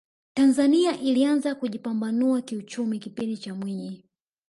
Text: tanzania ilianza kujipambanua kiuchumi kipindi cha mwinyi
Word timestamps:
tanzania 0.33 0.97
ilianza 0.99 1.55
kujipambanua 1.55 2.41
kiuchumi 2.41 2.99
kipindi 2.99 3.37
cha 3.37 3.55
mwinyi 3.55 4.05